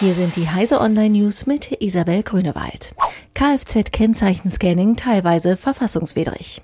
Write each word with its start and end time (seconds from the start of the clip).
Hier 0.00 0.12
sind 0.14 0.34
die 0.34 0.50
Heise 0.50 0.80
Online 0.80 1.10
News 1.10 1.46
mit 1.46 1.80
Isabel 1.80 2.24
Grünewald. 2.24 2.94
Kfz-Kennzeichenscanning 3.34 4.96
teilweise 4.96 5.56
verfassungswidrig. 5.56 6.62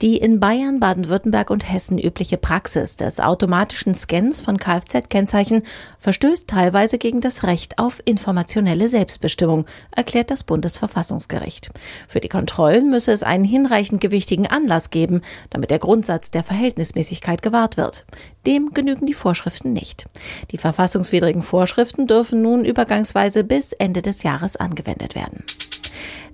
Die 0.00 0.16
in 0.16 0.38
Bayern, 0.40 0.78
Baden-Württemberg 0.80 1.50
und 1.50 1.70
Hessen 1.70 1.98
übliche 1.98 2.36
Praxis 2.36 2.96
des 2.96 3.18
automatischen 3.20 3.94
Scans 3.94 4.40
von 4.40 4.58
Kfz-Kennzeichen 4.58 5.62
verstößt 5.98 6.48
teilweise 6.48 6.98
gegen 6.98 7.20
das 7.20 7.42
Recht 7.42 7.78
auf 7.78 8.00
informationelle 8.04 8.88
Selbstbestimmung, 8.88 9.66
erklärt 9.94 10.30
das 10.30 10.44
Bundesverfassungsgericht. 10.44 11.70
Für 12.06 12.20
die 12.20 12.28
Kontrollen 12.28 12.90
müsse 12.90 13.12
es 13.12 13.22
einen 13.24 13.44
hinreichend 13.44 14.00
gewichtigen 14.00 14.46
Anlass 14.46 14.90
geben, 14.90 15.22
damit 15.50 15.70
der 15.70 15.80
Grundsatz 15.80 16.30
der 16.30 16.44
Verhältnismäßigkeit 16.44 17.42
gewahrt 17.42 17.76
wird. 17.76 18.06
Dem 18.46 18.72
genügen 18.72 19.06
die 19.06 19.14
Vorschriften 19.14 19.72
nicht. 19.72 20.06
Die 20.52 20.58
verfassungswidrigen 20.58 21.42
Vorschriften 21.42 22.06
dürfen 22.06 22.42
nun 22.42 22.64
übergangsweise 22.68 23.44
bis 23.44 23.72
Ende 23.72 24.02
des 24.02 24.22
Jahres 24.22 24.56
angewendet 24.56 25.14
werden. 25.14 25.44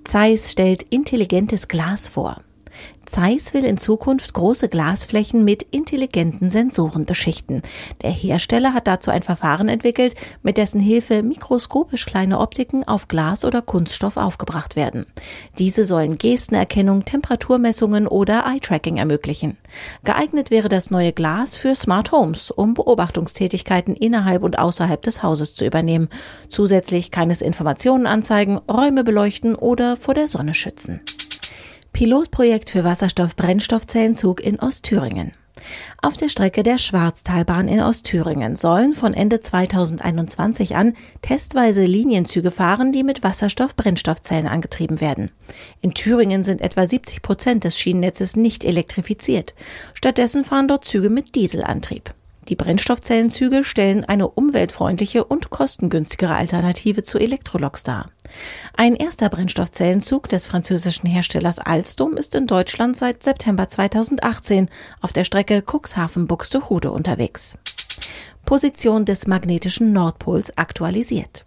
Zeiss 0.05 0.52
stellt 0.52 0.83
intelligentes 0.84 1.69
Glas 1.69 2.09
vor. 2.09 2.42
Zeiss 3.06 3.52
will 3.52 3.64
in 3.64 3.77
Zukunft 3.77 4.33
große 4.33 4.69
Glasflächen 4.69 5.45
mit 5.45 5.62
intelligenten 5.62 6.51
Sensoren 6.51 7.05
beschichten. 7.05 7.62
Der 8.02 8.10
Hersteller 8.10 8.73
hat 8.73 8.87
dazu 8.87 9.10
ein 9.10 9.23
Verfahren 9.23 9.69
entwickelt, 9.69 10.14
mit 10.42 10.56
dessen 10.56 10.80
Hilfe 10.80 11.23
mikroskopisch 11.23 12.06
kleine 12.06 12.41
Optiken 12.41 12.84
auf 12.84 13.09
Glas 13.09 13.45
oder 13.45 13.62
Kunststoff 13.62 14.16
aufgebracht 14.16 14.77
werden. 14.77 15.06
Diese 15.59 15.84
sollen 15.84 16.19
Gestenerkennung, 16.19 17.05
Temperaturmessungen 17.05 18.06
oder 18.06 18.45
Eye-Tracking 18.47 18.97
ermöglichen. 18.97 19.59
Geeignet 20.05 20.50
wäre 20.50 20.69
das 20.69 20.91
neue 20.91 21.12
Glas 21.12 21.56
für 21.56 21.75
Smart 21.75 22.12
Homes, 22.12 22.50
um 22.50 22.75
Beobachtungstätigkeiten 22.75 23.95
innerhalb 23.95 24.42
und 24.42 24.59
außerhalb 24.59 25.02
des 25.02 25.22
Hauses 25.22 25.55
zu 25.55 25.66
übernehmen. 25.66 26.09
Zusätzlich 26.48 27.11
kann 27.11 27.30
es 27.30 27.42
Informationen 27.42 28.06
anzeigen, 28.06 28.58
Räume 28.70 29.05
beleuchten 29.05 29.55
oder 29.55 29.97
vor 29.97 30.14
der 30.14 30.27
Sonne 30.27 30.55
schützen. 30.55 31.00
Pilotprojekt 31.95 32.70
für 32.70 32.83
Wasserstoff-Brennstoffzellenzug 32.83 34.41
in 34.41 34.59
Ostthüringen. 34.59 35.31
Auf 36.03 36.17
der 36.17 36.28
Strecke 36.28 36.64
der 36.64 36.77
Schwarztalbahn 36.77 37.69
in 37.69 37.81
Ostthüringen 37.81 38.56
sollen 38.56 38.95
von 38.95 39.14
Ende 39.14 39.39
2021 39.39 40.75
an 40.75 40.95
testweise 41.23 41.84
Linienzüge 41.84 42.51
fahren, 42.51 42.91
die 42.91 43.05
mit 43.05 43.23
Wasserstoff-Brennstoffzellen 43.23 44.48
angetrieben 44.48 45.01
werden. 45.01 45.31
In 45.83 45.95
Thüringen 45.95 46.42
sind 46.42 46.61
etwa 46.62 46.84
70 46.84 47.23
Prozent 47.23 47.62
des 47.62 47.78
Schienennetzes 47.78 48.34
nicht 48.34 48.64
elektrifiziert. 48.64 49.55
Stattdessen 49.95 50.45
fahren 50.45 50.67
dort 50.67 50.84
Züge 50.84 51.11
mit 51.11 51.36
Dieselantrieb. 51.36 52.12
Die 52.48 52.56
Brennstoffzellenzüge 52.56 53.64
stellen 53.64 54.05
eine 54.05 54.28
umweltfreundliche 54.28 55.25
und 55.25 55.50
kostengünstigere 55.50 56.34
Alternative 56.34 57.03
zu 57.03 57.19
Elektroloks 57.19 57.84
dar. 57.84 58.11
Ein 58.77 58.97
erster 58.97 59.28
Brennstoffzellenzug 59.28 60.28
des 60.28 60.47
französischen 60.47 61.06
Herstellers 61.06 61.59
Alstom 61.59 62.17
ist 62.17 62.34
in 62.34 62.47
Deutschland 62.47 62.97
seit 62.97 63.23
September 63.23 63.69
2018 63.69 64.69
auf 65.01 65.12
der 65.12 65.25
Strecke 65.25 65.62
Cuxhaven-Buxtehude 65.62 66.91
unterwegs. 66.91 67.56
Position 68.45 69.05
des 69.06 69.27
magnetischen 69.27 69.92
Nordpols 69.92 70.56
aktualisiert. 70.58 71.45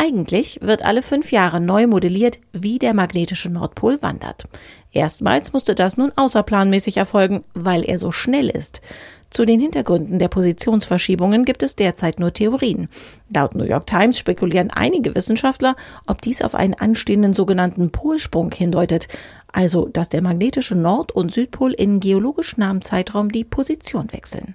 Eigentlich 0.00 0.60
wird 0.62 0.84
alle 0.84 1.02
fünf 1.02 1.32
Jahre 1.32 1.60
neu 1.60 1.88
modelliert, 1.88 2.38
wie 2.52 2.78
der 2.78 2.94
magnetische 2.94 3.50
Nordpol 3.50 4.00
wandert. 4.00 4.44
Erstmals 4.92 5.52
musste 5.52 5.74
das 5.74 5.96
nun 5.96 6.12
außerplanmäßig 6.14 6.98
erfolgen, 6.98 7.42
weil 7.52 7.82
er 7.82 7.98
so 7.98 8.12
schnell 8.12 8.48
ist. 8.48 8.80
Zu 9.28 9.44
den 9.44 9.58
Hintergründen 9.58 10.20
der 10.20 10.28
Positionsverschiebungen 10.28 11.44
gibt 11.44 11.64
es 11.64 11.74
derzeit 11.74 12.20
nur 12.20 12.32
Theorien. 12.32 12.88
Laut 13.34 13.56
New 13.56 13.64
York 13.64 13.88
Times 13.88 14.16
spekulieren 14.16 14.70
einige 14.70 15.16
Wissenschaftler, 15.16 15.74
ob 16.06 16.22
dies 16.22 16.42
auf 16.42 16.54
einen 16.54 16.74
anstehenden 16.74 17.34
sogenannten 17.34 17.90
Polsprung 17.90 18.52
hindeutet, 18.52 19.08
also 19.52 19.88
dass 19.88 20.08
der 20.08 20.22
magnetische 20.22 20.76
Nord- 20.76 21.10
und 21.10 21.32
Südpol 21.32 21.72
in 21.72 21.98
geologisch 21.98 22.56
nahem 22.56 22.82
Zeitraum 22.82 23.32
die 23.32 23.42
Position 23.42 24.12
wechseln. 24.12 24.54